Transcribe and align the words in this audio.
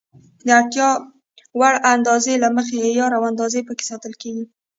د 0.45 0.47
اړتیا 0.59 0.89
وړ 1.59 1.73
اندازې 1.93 2.33
له 2.43 2.49
مخې 2.57 2.75
عیار 2.87 3.11
او 3.17 3.23
اندازه 3.31 3.59
پکې 3.67 3.85
ساتل 3.91 4.13
کېږي. 4.21 4.45